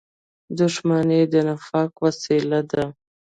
•دښمني 0.59 1.21
د 1.33 1.35
نفاق 1.47 1.91
وسیله 2.05 2.59
ده. 2.71 2.85